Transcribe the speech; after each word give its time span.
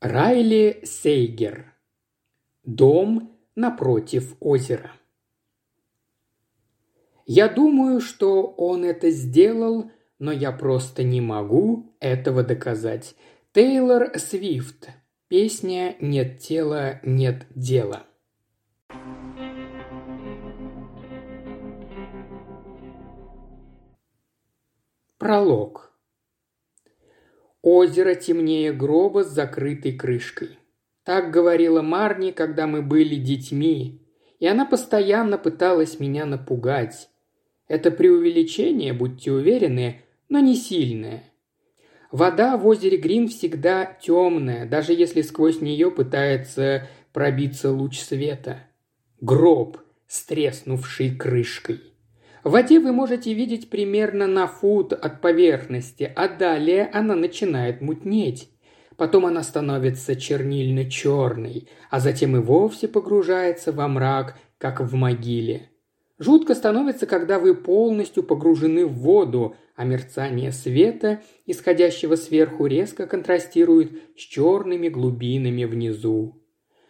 Райли 0.00 0.80
Сейгер. 0.82 1.74
Дом 2.64 3.36
напротив 3.54 4.34
озера. 4.40 4.92
Я 7.26 7.50
думаю, 7.50 8.00
что 8.00 8.46
он 8.46 8.86
это 8.86 9.10
сделал, 9.10 9.90
но 10.18 10.32
я 10.32 10.52
просто 10.52 11.02
не 11.02 11.20
могу 11.20 11.94
этого 12.00 12.42
доказать. 12.42 13.14
Тейлор 13.52 14.18
Свифт. 14.18 14.88
Песня 15.28 15.96
«Нет 16.00 16.38
тела, 16.38 17.00
нет 17.02 17.46
дела». 17.54 18.06
Пролог. 25.18 25.89
Озеро 27.62 28.14
темнее 28.14 28.72
гроба 28.72 29.22
с 29.22 29.28
закрытой 29.28 29.92
крышкой. 29.92 30.58
Так 31.04 31.30
говорила 31.30 31.82
Марни, 31.82 32.30
когда 32.30 32.66
мы 32.66 32.80
были 32.80 33.16
детьми, 33.16 34.06
и 34.38 34.46
она 34.46 34.64
постоянно 34.64 35.36
пыталась 35.36 36.00
меня 36.00 36.24
напугать. 36.24 37.10
Это 37.68 37.90
преувеличение, 37.90 38.92
будьте 38.94 39.30
уверены, 39.30 40.02
но 40.28 40.40
не 40.40 40.56
сильное. 40.56 41.24
Вода 42.10 42.56
в 42.56 42.66
озере 42.66 42.96
Грин 42.96 43.28
всегда 43.28 43.84
темная, 43.84 44.66
даже 44.66 44.92
если 44.92 45.22
сквозь 45.22 45.60
нее 45.60 45.90
пытается 45.90 46.88
пробиться 47.12 47.70
луч 47.70 48.00
света. 48.00 48.64
Гроб 49.20 49.78
с 50.08 50.24
треснувшей 50.24 51.14
крышкой. 51.14 51.80
В 52.42 52.52
воде 52.52 52.80
вы 52.80 52.92
можете 52.92 53.34
видеть 53.34 53.68
примерно 53.68 54.26
на 54.26 54.46
фут 54.46 54.94
от 54.94 55.20
поверхности, 55.20 56.10
а 56.16 56.26
далее 56.26 56.88
она 56.92 57.14
начинает 57.14 57.82
мутнеть. 57.82 58.50
Потом 58.96 59.26
она 59.26 59.42
становится 59.42 60.16
чернильно-черной, 60.16 61.68
а 61.90 62.00
затем 62.00 62.36
и 62.36 62.40
вовсе 62.40 62.88
погружается 62.88 63.72
во 63.72 63.88
мрак, 63.88 64.38
как 64.58 64.80
в 64.80 64.94
могиле. 64.94 65.68
Жутко 66.18 66.54
становится, 66.54 67.06
когда 67.06 67.38
вы 67.38 67.54
полностью 67.54 68.22
погружены 68.22 68.86
в 68.86 68.92
воду, 68.92 69.56
а 69.74 69.84
мерцание 69.84 70.52
света, 70.52 71.22
исходящего 71.46 72.14
сверху, 72.16 72.66
резко 72.66 73.06
контрастирует 73.06 73.92
с 74.16 74.20
черными 74.20 74.88
глубинами 74.88 75.64
внизу. 75.64 76.42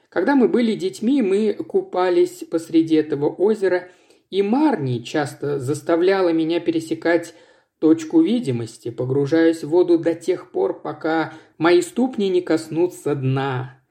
Когда 0.09 0.35
мы 0.35 0.49
были 0.49 0.75
детьми, 0.75 1.23
мы 1.23 1.55
купались 1.55 2.45
посреди 2.51 2.97
этого 2.97 3.29
озера– 3.29 3.89
и 4.31 4.43
Марни 4.43 5.01
часто 5.01 5.59
заставляла 5.59 6.33
меня 6.33 6.61
пересекать 6.61 7.35
точку 7.81 8.21
видимости, 8.21 8.91
погружаясь 8.91 9.65
в 9.65 9.69
воду 9.69 9.99
до 9.99 10.15
тех 10.15 10.53
пор, 10.53 10.81
пока 10.81 11.35
мои 11.59 11.83
ступни 11.83 12.29
не 12.29 12.41
коснутся 12.41 13.15
дна. 13.15 13.83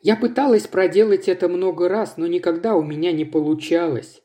Я 0.00 0.16
пыталась 0.16 0.66
проделать 0.68 1.28
это 1.28 1.48
много 1.48 1.88
раз, 1.88 2.16
но 2.16 2.26
никогда 2.26 2.76
у 2.76 2.82
меня 2.82 3.10
не 3.12 3.24
получалось. 3.24 4.22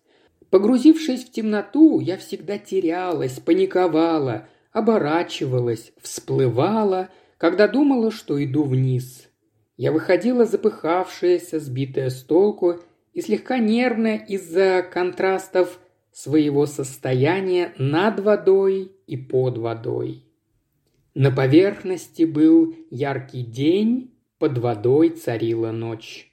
Погрузившись 0.51 1.23
в 1.23 1.31
темноту, 1.31 1.99
я 1.99 2.17
всегда 2.17 2.57
терялась, 2.57 3.39
паниковала, 3.39 4.47
оборачивалась, 4.71 5.93
всплывала, 5.99 7.09
когда 7.37 7.67
думала, 7.67 8.11
что 8.11 8.43
иду 8.43 8.63
вниз. 8.63 9.29
Я 9.77 9.91
выходила 9.91 10.45
запыхавшаяся, 10.45 11.59
сбитая 11.59 12.09
с 12.09 12.21
толку 12.21 12.79
и 13.13 13.21
слегка 13.21 13.59
нервная 13.59 14.17
из-за 14.17 14.85
контрастов 14.89 15.79
своего 16.11 16.65
состояния 16.65 17.73
над 17.77 18.19
водой 18.19 18.91
и 19.07 19.17
под 19.17 19.57
водой. 19.57 20.25
На 21.13 21.31
поверхности 21.31 22.23
был 22.23 22.75
яркий 22.89 23.43
день, 23.43 24.13
под 24.39 24.57
водой 24.57 25.09
царила 25.09 25.71
ночь. 25.71 26.31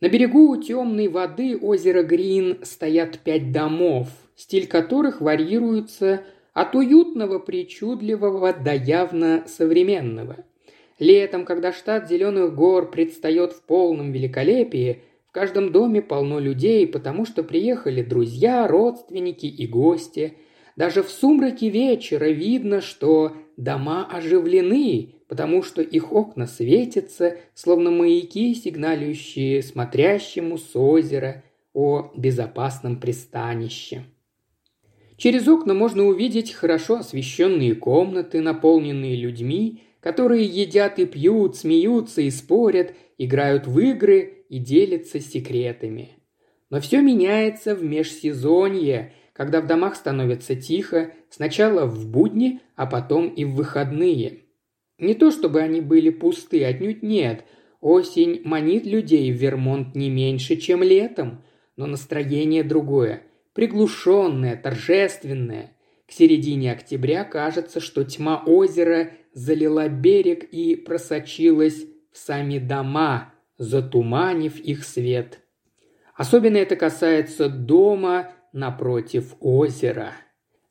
На 0.00 0.08
берегу 0.08 0.50
у 0.50 0.60
темной 0.60 1.08
воды 1.08 1.56
озера 1.56 2.02
Грин 2.02 2.58
стоят 2.62 3.20
пять 3.20 3.52
домов, 3.52 4.08
стиль 4.36 4.66
которых 4.66 5.20
варьируется 5.20 6.22
от 6.52 6.74
уютного 6.76 7.38
причудливого 7.38 8.52
до 8.52 8.74
явно 8.74 9.44
современного. 9.46 10.44
Летом, 11.00 11.44
когда 11.44 11.72
штат 11.72 12.08
Зеленых 12.08 12.54
гор 12.54 12.90
предстает 12.90 13.52
в 13.52 13.62
полном 13.62 14.12
великолепии– 14.12 15.02
каждом 15.34 15.72
доме 15.72 16.00
полно 16.00 16.38
людей, 16.38 16.86
потому 16.86 17.26
что 17.26 17.42
приехали 17.42 18.02
друзья, 18.02 18.68
родственники 18.68 19.46
и 19.46 19.66
гости. 19.66 20.38
Даже 20.76 21.02
в 21.02 21.10
сумраке 21.10 21.68
вечера 21.68 22.26
видно, 22.26 22.80
что 22.80 23.32
дома 23.56 24.06
оживлены, 24.06 25.16
потому 25.28 25.64
что 25.64 25.82
их 25.82 26.12
окна 26.12 26.46
светятся, 26.46 27.36
словно 27.52 27.90
маяки, 27.90 28.54
сигналющие 28.54 29.62
смотрящему 29.62 30.56
с 30.56 30.76
озера 30.76 31.42
о 31.72 32.12
безопасном 32.16 33.00
пристанище. 33.00 34.04
Через 35.16 35.48
окна 35.48 35.74
можно 35.74 36.04
увидеть 36.04 36.52
хорошо 36.52 36.98
освещенные 36.98 37.74
комнаты, 37.74 38.40
наполненные 38.40 39.16
людьми, 39.16 39.82
которые 40.04 40.44
едят 40.44 40.98
и 40.98 41.06
пьют, 41.06 41.56
смеются 41.56 42.20
и 42.20 42.30
спорят, 42.30 42.92
играют 43.16 43.66
в 43.66 43.78
игры 43.78 44.44
и 44.50 44.58
делится 44.58 45.18
секретами. 45.18 46.10
Но 46.68 46.78
все 46.82 47.00
меняется 47.00 47.74
в 47.74 47.82
межсезонье, 47.82 49.14
когда 49.32 49.62
в 49.62 49.66
домах 49.66 49.96
становится 49.96 50.56
тихо, 50.56 51.12
сначала 51.30 51.86
в 51.86 52.06
будни, 52.06 52.60
а 52.76 52.84
потом 52.84 53.28
и 53.28 53.46
в 53.46 53.54
выходные. 53.54 54.40
Не 54.98 55.14
то 55.14 55.30
чтобы 55.30 55.62
они 55.62 55.80
были 55.80 56.10
пусты, 56.10 56.62
отнюдь 56.66 57.02
нет. 57.02 57.46
Осень 57.80 58.42
манит 58.44 58.84
людей 58.84 59.32
в 59.32 59.36
Вермонт 59.36 59.94
не 59.94 60.10
меньше, 60.10 60.56
чем 60.56 60.82
летом, 60.82 61.42
но 61.76 61.86
настроение 61.86 62.62
другое, 62.62 63.22
приглушенное, 63.54 64.54
торжественное. 64.54 65.70
К 66.06 66.12
середине 66.12 66.72
октября 66.72 67.24
кажется, 67.24 67.80
что 67.80 68.04
тьма 68.04 68.42
озера 68.44 69.08
залила 69.34 69.88
берег 69.88 70.44
и 70.44 70.76
просочилась 70.76 71.84
в 72.12 72.18
сами 72.18 72.58
дома, 72.58 73.34
затуманив 73.58 74.58
их 74.58 74.84
свет. 74.84 75.40
Особенно 76.14 76.56
это 76.56 76.76
касается 76.76 77.48
дома 77.48 78.32
напротив 78.52 79.34
озера. 79.40 80.12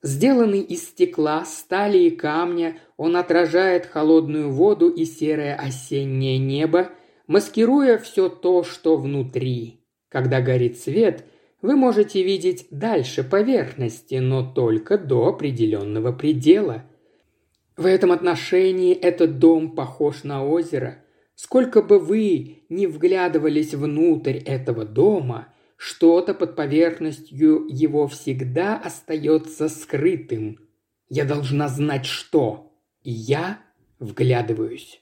Сделанный 0.02 0.62
из 0.62 0.84
стекла, 0.90 1.46
стали 1.46 1.98
и 2.00 2.10
камня, 2.10 2.78
он 2.98 3.16
отражает 3.16 3.86
холодную 3.86 4.52
воду 4.52 4.90
и 4.90 5.06
серое 5.06 5.56
осеннее 5.56 6.38
небо, 6.38 6.90
маскируя 7.28 7.98
все 7.98 8.28
то, 8.28 8.64
что 8.64 8.98
внутри. 8.98 9.82
Когда 10.10 10.42
горит 10.42 10.78
свет, 10.78 11.26
вы 11.62 11.78
можете 11.78 12.22
видеть 12.22 12.68
дальше 12.70 13.24
поверхности, 13.24 14.16
но 14.16 14.44
только 14.44 14.98
до 14.98 15.28
определенного 15.28 16.12
предела. 16.12 16.84
В 17.76 17.88
этом 17.88 18.12
отношении 18.12 18.94
этот 18.94 19.40
дом 19.40 19.76
похож 19.76 20.24
на 20.24 20.46
озеро. 20.46 21.04
Сколько 21.36 21.82
бы 21.82 22.00
вы 22.00 22.64
ни 22.70 22.86
вглядывались 22.86 23.74
внутрь 23.74 24.38
этого 24.38 24.86
дома, 24.86 25.48
что-то 25.76 26.36
под 26.36 26.56
поверхностью 26.56 27.66
его 27.68 28.08
всегда 28.08 28.78
остается 28.78 29.70
скрытым. 29.70 30.60
Я 31.10 31.26
должна 31.26 31.68
знать 31.68 32.06
что, 32.06 32.72
и 33.02 33.12
я 33.12 33.60
вглядываюсь. 34.00 35.02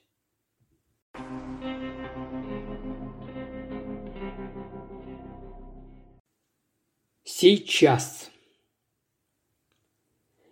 Сейчас. 7.23 8.30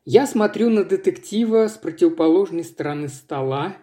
Я 0.06 0.26
смотрю 0.26 0.70
на 0.70 0.84
детектива 0.84 1.68
с 1.68 1.78
противоположной 1.78 2.64
стороны 2.64 3.10
стола 3.10 3.78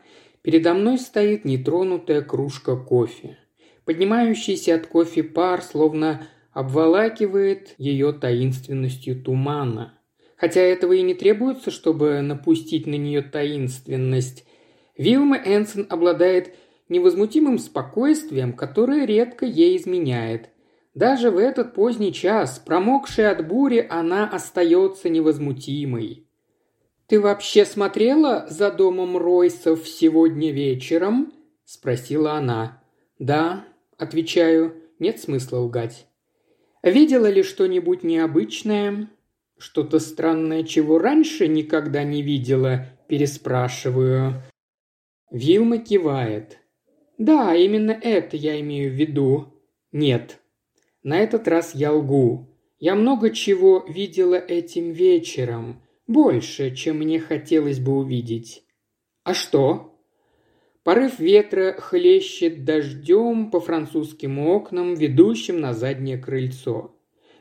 Передо 0.47 0.75
мной 0.75 0.97
стоит 0.99 1.45
нетронутая 1.45 2.23
кружка 2.23 2.77
кофе. 2.77 3.37
Поднимающийся 3.85 4.77
от 4.77 4.87
кофе 4.87 5.25
пар 5.25 5.61
словно 5.61 6.29
обволакивает 6.53 7.75
ее 7.79 8.13
таинственностью 8.13 9.21
тумана. 9.21 9.99
Хотя 10.37 10.61
этого 10.61 10.93
и 10.93 11.03
не 11.03 11.15
требуется, 11.15 11.73
чтобы 11.73 12.21
напустить 12.21 12.87
на 12.87 12.95
нее 12.95 13.23
таинственность. 13.23 14.45
Вилма 14.97 15.37
Энсон 15.37 15.85
обладает 15.91 16.55
невозмутимым 16.89 17.59
спокойствием, 17.59 18.53
которое 18.53 19.05
редко 19.05 19.47
ей 19.47 19.77
изменяет. 19.77 20.51
Даже 20.97 21.31
в 21.31 21.37
этот 21.37 21.75
поздний 21.75 22.11
час, 22.11 22.59
промокшая 22.59 23.31
от 23.31 23.47
бури, 23.47 23.87
она 23.89 24.27
остается 24.27 25.11
невозмутимой. 25.11 26.27
«Ты 27.07 27.21
вообще 27.21 27.67
смотрела 27.67 28.47
за 28.49 28.71
домом 28.71 29.19
Ройсов 29.19 29.87
сегодня 29.87 30.51
вечером?»– 30.53 31.35
спросила 31.67 32.33
она. 32.33 32.83
«Да»,– 33.19 33.67
отвечаю,– 33.99 34.75
«нет 34.99 35.21
смысла 35.21 35.59
лгать». 35.59 36.07
«Видела 36.83 37.29
ли 37.29 37.43
что-нибудь 37.43 38.03
необычное?» 38.03 39.11
«Что-то 39.59 39.99
странное, 39.99 40.63
чего 40.63 40.99
раньше 40.99 41.47
никогда 41.47 42.05
не 42.05 42.23
видела?»– 42.23 42.87
переспрашиваю. 43.07 44.43
Вилма 45.31 45.77
кивает. 45.77 46.59
«Да, 47.19 47.55
именно 47.55 47.91
это 47.91 48.39
я 48.39 48.59
имею 48.61 48.91
в 48.91 48.95
виду». 48.95 49.53
«Нет». 49.93 50.41
На 51.07 51.21
этот 51.21 51.47
раз 51.47 51.73
я 51.73 51.93
лгу. 51.93 52.49
Я 52.81 52.97
много 52.97 53.31
чего 53.31 53.85
видела 53.89 54.35
этим 54.35 54.91
вечером. 54.91 55.81
Больше, 56.09 56.75
чем 56.75 56.99
мне 56.99 57.21
хотелось 57.21 57.79
бы 57.79 57.93
увидеть. 57.97 58.65
А 59.23 59.33
что? 59.33 59.97
Порыв 60.83 61.21
ветра 61.21 61.77
хлещет 61.79 62.65
дождем 62.65 63.53
по 63.53 63.61
французским 63.61 64.41
окнам, 64.41 64.95
ведущим 64.95 65.61
на 65.61 65.75
заднее 65.75 66.19
крыльцо. 66.19 66.97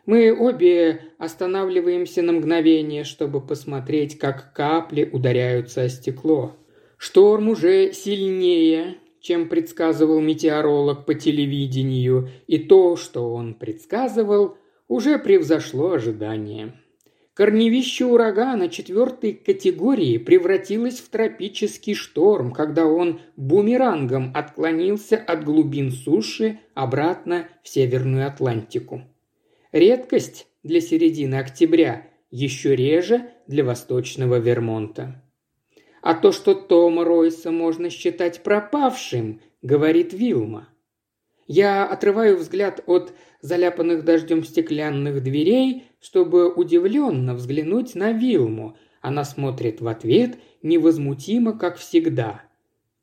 Мы 0.06 0.32
обе 0.32 1.02
останавливаемся 1.18 2.22
на 2.22 2.34
мгновение, 2.34 3.04
чтобы 3.04 3.42
посмотреть, 3.42 4.20
как 4.20 4.54
капли 4.54 5.10
ударяются 5.12 5.82
о 5.82 5.90
стекло. 5.90 6.56
Шторм 6.98 7.50
уже 7.50 7.94
сильнее, 7.94 9.00
чем 9.26 9.50
предсказывал 9.50 10.22
метеоролог 10.22 11.08
по 11.08 11.16
телевидению, 11.16 12.30
и 12.46 12.60
то, 12.60 12.96
что 12.96 13.34
он 13.34 13.56
предсказывал, 13.56 14.56
уже 14.88 15.18
превзошло 15.18 15.94
ожидания. 15.94 16.76
Корневище 17.34 18.06
урагана 18.06 18.70
четвертой 18.70 19.34
категории 19.34 20.20
превратилось 20.20 21.00
в 21.00 21.10
тропический 21.10 21.96
шторм, 21.96 22.52
когда 22.52 22.86
он 22.86 23.20
бумерангом 23.36 24.32
отклонился 24.36 25.18
от 25.18 25.44
глубин 25.44 25.92
суши 25.92 26.60
обратно 26.76 27.50
в 27.64 27.68
Северную 27.68 28.28
Атлантику. 28.28 29.02
Редкость 29.72 30.46
для 30.62 30.82
середины 30.82 31.36
октября, 31.36 32.08
еще 32.30 32.76
реже 32.76 33.32
для 33.48 33.64
восточного 33.64 34.38
Вермонта. 34.38 35.25
А 36.06 36.14
то, 36.14 36.32
что 36.32 36.54
Тома 36.54 37.04
Ройса 37.04 37.50
можно 37.50 37.90
считать 37.90 38.44
пропавшим, 38.44 39.42
говорит 39.64 40.14
Вилма. 40.14 40.70
Я 41.48 41.84
отрываю 41.84 42.38
взгляд 42.38 42.84
от 42.86 43.12
заляпанных 43.42 44.06
дождем 44.06 44.44
стеклянных 44.44 45.24
дверей, 45.24 45.86
чтобы 46.00 46.54
удивленно 46.54 47.34
взглянуть 47.34 47.96
на 47.96 48.12
Вилму. 48.12 48.78
Она 49.02 49.24
смотрит 49.24 49.82
в 49.82 49.88
ответ 49.88 50.38
невозмутимо, 50.62 51.58
как 51.58 51.78
всегда. 51.78 52.44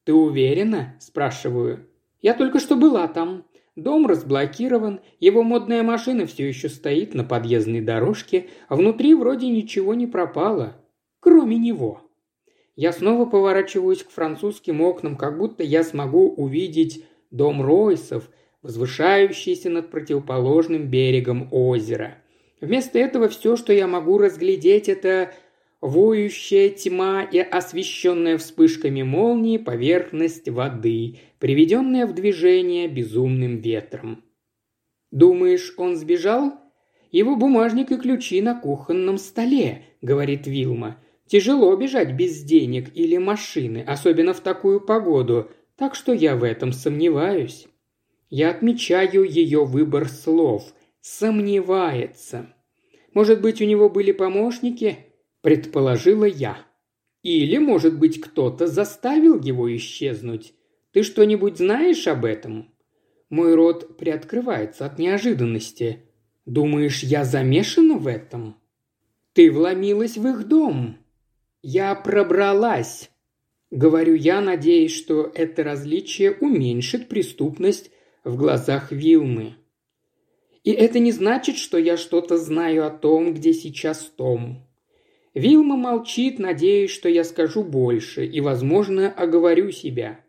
«Ты 0.04 0.14
уверена?»– 0.14 0.94
спрашиваю. 1.00 1.88
«Я 2.20 2.34
только 2.34 2.60
что 2.60 2.76
была 2.76 3.08
там. 3.08 3.44
Дом 3.74 4.06
разблокирован, 4.06 5.00
его 5.18 5.42
модная 5.42 5.82
машина 5.82 6.26
все 6.26 6.46
еще 6.46 6.68
стоит 6.68 7.14
на 7.14 7.24
подъездной 7.24 7.80
дорожке, 7.80 8.46
а 8.68 8.76
внутри 8.76 9.14
вроде 9.14 9.48
ничего 9.48 9.94
не 9.94 10.06
пропало, 10.06 10.76
кроме 11.18 11.56
него». 11.56 12.02
Я 12.74 12.92
снова 12.92 13.26
поворачиваюсь 13.26 14.02
к 14.02 14.10
французским 14.10 14.80
окнам, 14.80 15.16
как 15.16 15.38
будто 15.38 15.62
я 15.62 15.84
смогу 15.84 16.28
увидеть 16.30 17.04
дом 17.30 17.62
Ройсов– 17.62 18.30
возвышающийся 18.62 19.70
над 19.70 19.90
противоположным 19.90 20.88
берегом 20.88 21.48
озера. 21.50 22.18
Вместо 22.60 22.98
этого 22.98 23.28
все, 23.28 23.56
что 23.56 23.72
я 23.72 23.86
могу 23.86 24.18
разглядеть, 24.18 24.88
это 24.88 25.32
воющая 25.80 26.68
тьма 26.68 27.24
и 27.24 27.38
освещенная 27.40 28.38
вспышками 28.38 29.02
молнии 29.02 29.58
поверхность 29.58 30.48
воды, 30.48 31.16
приведенная 31.40 32.06
в 32.06 32.14
движение 32.14 32.86
безумным 32.86 33.58
ветром. 33.58 34.22
«Думаешь, 35.10 35.74
он 35.76 35.96
сбежал?» 35.96 36.54
«Его 37.10 37.36
бумажник 37.36 37.90
и 37.90 37.98
ключи 37.98 38.40
на 38.40 38.58
кухонном 38.58 39.18
столе»,— 39.18 39.82
говорит 40.00 40.46
Вилма. 40.46 40.96
«Тяжело 41.26 41.74
бежать 41.76 42.12
без 42.12 42.42
денег 42.42 42.90
или 42.94 43.16
машины, 43.16 43.84
особенно 43.86 44.34
в 44.34 44.40
такую 44.40 44.80
погоду, 44.80 45.50
так 45.76 45.94
что 45.94 46.12
я 46.12 46.36
в 46.36 46.44
этом 46.44 46.72
сомневаюсь». 46.72 47.66
Я 48.34 48.48
отмечаю 48.48 49.24
ее 49.24 49.66
выбор 49.66 50.08
слов. 50.08 50.72
Сомневается. 51.02 52.54
Может 53.12 53.42
быть, 53.42 53.60
у 53.60 53.66
него 53.66 53.90
были 53.90 54.10
помощники? 54.10 55.00
Предположила 55.42 56.24
я. 56.24 56.56
Или, 57.22 57.58
может 57.58 57.98
быть, 57.98 58.22
кто-то 58.22 58.68
заставил 58.68 59.38
его 59.38 59.76
исчезнуть. 59.76 60.54
Ты 60.92 61.02
что-нибудь 61.02 61.58
знаешь 61.58 62.06
об 62.06 62.24
этом? 62.24 62.72
Мой 63.28 63.54
рот 63.54 63.98
приоткрывается 63.98 64.86
от 64.86 64.98
неожиданности. 64.98 65.98
Думаешь, 66.46 67.02
я 67.02 67.26
замешана 67.26 67.98
в 67.98 68.06
этом? 68.06 68.56
Ты 69.34 69.52
вломилась 69.52 70.16
в 70.16 70.26
их 70.26 70.48
дом. 70.48 70.96
Я 71.62 71.94
пробралась. 71.94 73.10
Говорю 73.70 74.14
я, 74.14 74.40
надеясь, 74.40 74.92
что 74.92 75.30
это 75.32 75.62
различие 75.62 76.32
уменьшит 76.32 77.08
преступность 77.08 77.92
в 78.24 78.36
глазах 78.36 78.90
Вилмы. 78.90 79.54
И 80.64 80.72
это 80.72 80.98
не 80.98 81.12
значит, 81.12 81.56
что 81.56 81.78
я 81.78 81.96
что-то 81.96 82.36
знаю 82.36 82.84
о 82.84 82.90
том, 82.90 83.32
где 83.32 83.52
сейчас 83.52 84.00
Том. 84.16 84.66
Вилма 85.34 85.76
молчит, 85.76 86.40
надеясь, 86.40 86.90
что 86.90 87.08
я 87.08 87.22
скажу 87.22 87.62
больше 87.62 88.26
и, 88.26 88.40
возможно, 88.40 89.08
оговорю 89.10 89.70
себя. 89.70 90.20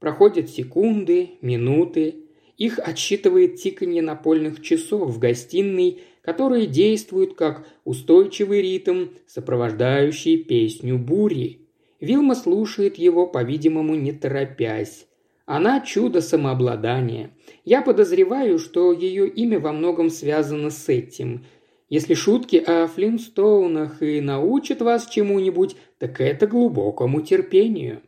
Проходят 0.00 0.48
секунды, 0.48 1.32
минуты. 1.42 2.24
Их 2.56 2.78
отсчитывает 2.78 3.56
тиканье 3.56 4.02
напольных 4.02 4.62
часов 4.62 5.10
в 5.10 5.18
гостиной, 5.18 6.00
которые 6.28 6.66
действуют 6.66 7.36
как 7.36 7.66
устойчивый 7.84 8.60
ритм, 8.60 9.06
сопровождающий 9.26 10.36
песню 10.36 10.98
бури. 10.98 11.70
Вилма 12.00 12.34
слушает 12.34 12.98
его, 12.98 13.26
по-видимому, 13.26 13.94
не 13.94 14.12
торопясь. 14.12 15.06
Она 15.46 15.80
чудо 15.80 16.20
самообладания. 16.20 17.30
Я 17.64 17.80
подозреваю, 17.80 18.58
что 18.58 18.92
ее 18.92 19.26
имя 19.26 19.58
во 19.58 19.72
многом 19.72 20.10
связано 20.10 20.68
с 20.68 20.90
этим. 20.90 21.46
Если 21.88 22.12
шутки 22.12 22.56
о 22.56 22.88
Флинстоунах 22.88 24.02
и 24.02 24.20
научат 24.20 24.82
вас 24.82 25.06
чему-нибудь, 25.06 25.76
так 25.98 26.20
это 26.20 26.46
глубокому 26.46 27.22
терпению. 27.22 28.02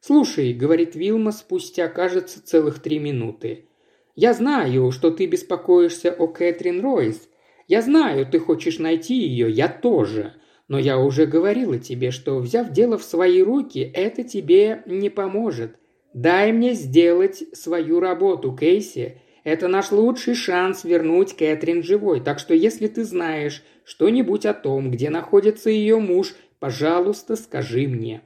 «Слушай»,— 0.00 0.52
говорит 0.62 0.96
Вилма 0.96 1.30
спустя, 1.30 1.86
кажется, 1.86 2.44
целых 2.44 2.80
три 2.80 2.98
минуты. 2.98 3.66
«Я 4.16 4.34
знаю, 4.34 4.90
что 4.90 5.12
ты 5.12 5.26
беспокоишься 5.26 6.10
о 6.10 6.26
Кэтрин 6.26 6.80
Ройс. 6.80 7.28
Я 7.66 7.82
знаю, 7.82 8.26
ты 8.26 8.38
хочешь 8.38 8.78
найти 8.78 9.14
ее, 9.14 9.50
я 9.50 9.68
тоже. 9.68 10.34
Но 10.68 10.78
я 10.78 10.98
уже 10.98 11.26
говорила 11.26 11.78
тебе, 11.78 12.10
что, 12.10 12.38
взяв 12.38 12.70
дело 12.70 12.98
в 12.98 13.04
свои 13.04 13.42
руки, 13.42 13.78
это 13.94 14.24
тебе 14.24 14.82
не 14.86 15.10
поможет. 15.10 15.76
Дай 16.12 16.52
мне 16.52 16.74
сделать 16.74 17.44
свою 17.52 18.00
работу, 18.00 18.56
Кейси. 18.56 19.20
Это 19.44 19.68
наш 19.68 19.92
лучший 19.92 20.34
шанс 20.34 20.82
вернуть 20.82 21.36
Кэтрин 21.36 21.82
живой. 21.82 22.20
Так 22.20 22.38
что 22.38 22.54
если 22.54 22.88
ты 22.88 23.04
знаешь 23.04 23.62
что-нибудь 23.84 24.46
о 24.46 24.54
том, 24.54 24.90
где 24.90 25.10
находится 25.10 25.70
ее 25.70 26.00
муж, 26.00 26.34
пожалуйста, 26.58 27.36
скажи 27.36 27.86
мне. 27.86 28.22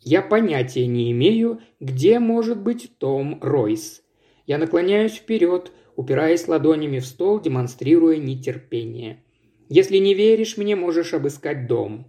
Я 0.00 0.22
понятия 0.22 0.86
не 0.86 1.10
имею, 1.12 1.60
где 1.80 2.18
может 2.18 2.62
быть 2.62 2.96
Том 2.98 3.38
Ройс. 3.42 4.02
Я 4.46 4.56
наклоняюсь 4.56 5.16
вперед, 5.16 5.72
упираясь 5.98 6.46
ладонями 6.46 7.00
в 7.00 7.04
стол, 7.04 7.40
демонстрируя 7.40 8.16
нетерпение. 8.16 9.22
Если 9.68 9.98
не 9.98 10.14
веришь 10.14 10.56
мне, 10.56 10.76
можешь 10.76 11.12
обыскать 11.12 11.66
дом. 11.66 12.06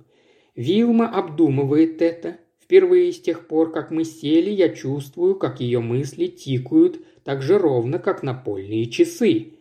Вилма 0.55 1.09
обдумывает 1.09 2.01
это, 2.01 2.37
Впервые 2.69 3.11
с 3.11 3.19
тех 3.19 3.47
пор, 3.47 3.71
как 3.71 3.89
мы 3.89 4.03
сели, 4.03 4.51
я 4.51 4.69
чувствую, 4.69 5.33
как 5.33 5.59
ее 5.59 5.79
мысли 5.79 6.27
тикают 6.27 7.03
так 7.23 7.41
же 7.41 7.57
ровно, 7.57 7.97
как 7.97 8.21
напольные 8.21 8.85
часы. 8.85 9.53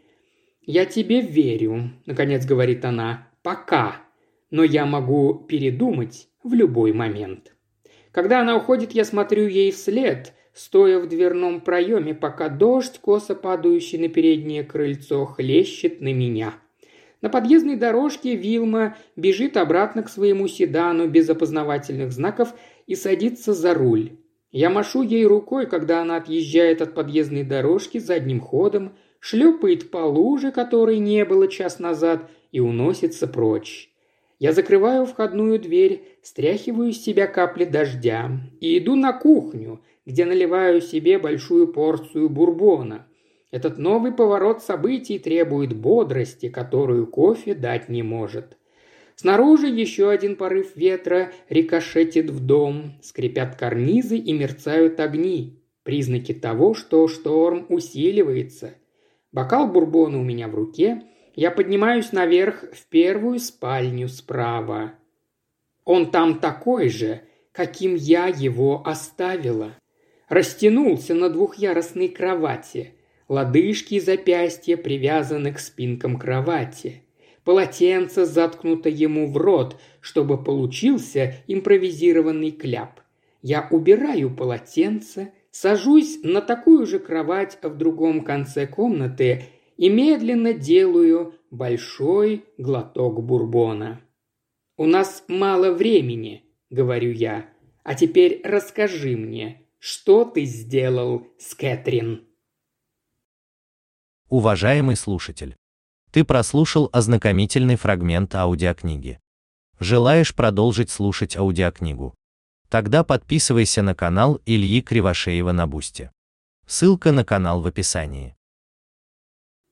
«Я 0.60 0.84
тебе 0.84 1.22
верю»,— 1.22 1.92
наконец 2.04 2.44
говорит 2.44 2.84
она,— 2.84 3.30
«пока. 3.42 4.02
Но 4.50 4.62
я 4.62 4.84
могу 4.84 5.32
передумать 5.48 6.28
в 6.42 6.52
любой 6.52 6.92
момент». 6.92 7.54
Когда 8.12 8.42
она 8.42 8.58
уходит, 8.58 8.92
я 8.92 9.06
смотрю 9.06 9.48
ей 9.48 9.70
вслед, 9.70 10.34
стоя 10.58 10.98
в 10.98 11.08
дверном 11.08 11.60
проеме, 11.60 12.14
пока 12.14 12.48
дождь, 12.48 12.98
косо 12.98 13.36
падающий 13.36 13.96
на 13.98 14.08
переднее 14.08 14.64
крыльцо, 14.64 15.24
хлещет 15.24 16.00
на 16.00 16.12
меня. 16.12 16.54
На 17.20 17.28
подъездной 17.28 17.76
дорожке 17.76 18.34
Вилма 18.34 18.96
бежит 19.14 19.56
обратно 19.56 20.02
к 20.02 20.08
своему 20.08 20.48
седану 20.48 21.06
без 21.06 21.30
опознавательных 21.30 22.10
знаков 22.10 22.54
и 22.88 22.96
садится 22.96 23.52
за 23.52 23.72
руль. 23.72 24.16
Я 24.50 24.68
машу 24.68 25.02
ей 25.02 25.26
рукой, 25.26 25.66
когда 25.66 26.02
она 26.02 26.16
отъезжает 26.16 26.82
от 26.82 26.92
подъездной 26.92 27.44
дорожки 27.44 27.98
задним 27.98 28.40
ходом, 28.40 28.96
шлепает 29.20 29.92
по 29.92 29.98
луже, 29.98 30.50
которой 30.50 30.98
не 30.98 31.24
было 31.24 31.46
час 31.46 31.78
назад, 31.78 32.28
и 32.50 32.58
уносится 32.58 33.28
прочь. 33.28 33.90
Я 34.40 34.52
закрываю 34.52 35.04
входную 35.04 35.58
дверь, 35.60 36.04
стряхиваю 36.22 36.92
с 36.92 36.98
себя 36.98 37.26
капли 37.26 37.64
дождя 37.64 38.30
и 38.60 38.78
иду 38.78 38.94
на 38.94 39.12
кухню, 39.12 39.82
где 40.08 40.24
наливаю 40.24 40.80
себе 40.80 41.18
большую 41.18 41.68
порцию 41.68 42.30
бурбона. 42.30 43.06
Этот 43.50 43.76
новый 43.76 44.10
поворот 44.10 44.62
событий 44.62 45.18
требует 45.18 45.76
бодрости, 45.76 46.48
которую 46.48 47.06
кофе 47.06 47.52
дать 47.54 47.90
не 47.90 48.02
может. 48.02 48.56
Снаружи 49.16 49.66
еще 49.66 50.08
один 50.08 50.36
порыв 50.36 50.74
ветра 50.76 51.30
рикошетит 51.50 52.30
в 52.30 52.40
дом, 52.40 52.94
скрипят 53.02 53.56
карнизы 53.56 54.16
и 54.16 54.32
мерцают 54.32 54.98
огни. 54.98 55.62
Признаки 55.82 56.32
того, 56.32 56.72
что 56.72 57.06
шторм 57.06 57.66
усиливается. 57.68 58.76
Бокал 59.30 59.68
бурбона 59.68 60.18
у 60.18 60.24
меня 60.24 60.48
в 60.48 60.54
руке. 60.54 61.02
Я 61.34 61.50
поднимаюсь 61.50 62.12
наверх 62.12 62.64
в 62.72 62.86
первую 62.86 63.40
спальню 63.40 64.08
справа. 64.08 64.94
Он 65.84 66.10
там 66.10 66.40
такой 66.40 66.88
же, 66.88 67.20
каким 67.52 67.94
я 67.94 68.28
его 68.28 68.82
оставила. 68.86 69.74
Растянулся 70.28 71.14
на 71.14 71.30
двухъярусной 71.30 72.08
кровати. 72.08 72.92
Лодыжки 73.28 73.94
и 73.94 74.00
запястья 74.00 74.76
привязаны 74.76 75.52
к 75.52 75.58
спинкам 75.58 76.18
кровати. 76.18 77.02
Полотенце 77.44 78.26
заткнуто 78.26 78.88
ему 78.88 79.30
в 79.30 79.36
рот, 79.36 79.80
чтобы 80.00 80.42
получился 80.42 81.36
импровизированный 81.46 82.50
кляп. 82.50 83.00
Я 83.40 83.66
убираю 83.70 84.34
полотенце, 84.34 85.32
сажусь 85.50 86.20
на 86.22 86.42
такую 86.42 86.86
же 86.86 86.98
кровать 86.98 87.58
в 87.62 87.76
другом 87.76 88.22
конце 88.22 88.66
комнаты 88.66 89.44
и 89.76 89.88
медленно 89.88 90.52
делаю 90.52 91.34
большой 91.50 92.44
глоток 92.58 93.22
бурбона. 93.22 94.00
«У 94.76 94.84
нас 94.84 95.24
мало 95.28 95.72
времени»,— 95.72 96.44
говорю 96.70 97.12
я. 97.12 97.46
«А 97.82 97.94
теперь 97.94 98.40
расскажи 98.44 99.16
мне, 99.16 99.62
что 99.78 100.24
ты 100.24 100.44
сделал 100.44 101.26
с 101.38 101.54
Кэтрин?» 101.54 102.26
Уважаемый 104.28 104.96
слушатель, 104.96 105.56
ты 106.10 106.24
прослушал 106.24 106.90
ознакомительный 106.92 107.76
фрагмент 107.76 108.34
аудиокниги. 108.34 109.20
Желаешь 109.80 110.34
продолжить 110.34 110.90
слушать 110.90 111.36
аудиокнигу? 111.36 112.14
Тогда 112.68 113.04
подписывайся 113.04 113.82
на 113.82 113.94
канал 113.94 114.40
Ильи 114.44 114.82
Кривошеева 114.82 115.52
на 115.52 115.66
Бусте. 115.66 116.12
Ссылка 116.66 117.12
на 117.12 117.24
канал 117.24 117.62
в 117.62 117.66
описании. 117.66 118.36